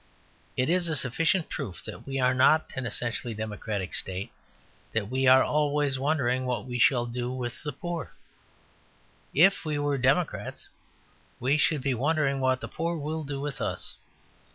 It 0.57 0.67
is 0.67 0.87
a 0.89 0.95
sufficient 0.95 1.47
proof 1.47 1.83
that 1.83 2.07
we 2.07 2.19
are 2.19 2.33
not 2.33 2.71
an 2.75 2.87
essentially 2.87 3.35
democratic 3.35 3.93
state 3.93 4.31
that 4.93 5.11
we 5.11 5.27
are 5.27 5.43
always 5.43 5.99
wondering 5.99 6.47
what 6.47 6.65
we 6.65 6.79
shall 6.79 7.05
do 7.05 7.31
with 7.31 7.61
the 7.61 7.71
poor. 7.71 8.11
If 9.35 9.63
we 9.63 9.77
were 9.77 9.99
democrats, 9.99 10.67
we 11.39 11.55
should 11.55 11.83
be 11.83 11.93
wondering 11.93 12.39
what 12.39 12.61
the 12.61 12.67
poor 12.67 12.97
will 12.97 13.23
do 13.23 13.39
with 13.39 13.61
us. 13.61 13.97